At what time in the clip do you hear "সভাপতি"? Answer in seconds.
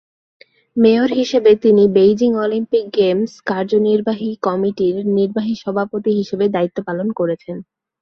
5.63-6.11